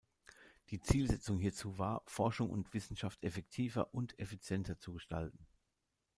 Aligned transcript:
Die 0.71 0.81
Zielsetzung 0.81 1.37
hierzu 1.37 1.77
war, 1.77 2.01
Forschung 2.07 2.49
und 2.49 2.73
Wissenschaft 2.73 3.23
effektiver 3.23 3.93
und 3.93 4.17
effizienter 4.17 4.79
zu 4.79 4.93
gestalten. 4.93 5.45